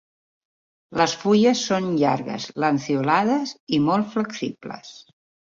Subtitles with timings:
[1.01, 4.99] Les fulles són llargues, lanceolades i molt flexibles.